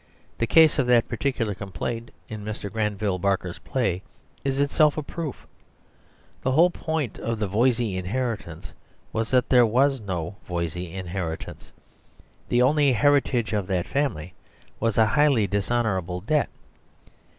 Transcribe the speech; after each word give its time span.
The 0.39 0.47
case 0.47 0.79
of 0.79 0.87
that 0.87 1.07
particular 1.07 1.53
complaint, 1.53 2.09
in 2.27 2.43
Mr. 2.43 2.71
Granville 2.71 3.19
Barker's 3.19 3.59
play, 3.59 4.01
is 4.43 4.59
itself 4.59 4.97
a 4.97 5.03
proof. 5.03 5.45
The 6.41 6.53
whole 6.53 6.71
point 6.71 7.19
of 7.19 7.37
"The 7.37 7.45
Voysey 7.45 7.97
Inheritance" 7.99 8.73
was 9.13 9.29
that 9.29 9.49
there 9.49 9.63
was 9.63 10.01
no 10.01 10.37
Voysey 10.47 10.91
inheritance. 10.91 11.71
The 12.49 12.61
Superstition 12.61 12.79
of 12.79 12.87
Divorce 12.87 13.01
49 13.01 13.03
The 13.03 13.03
only 13.03 13.03
heritage 13.45 13.53
of 13.53 13.67
that 13.67 13.85
family 13.85 14.33
was 14.79 14.97
a 14.97 15.05
highly 15.05 15.45
dishonourable 15.45 16.21
debt. 16.21 16.49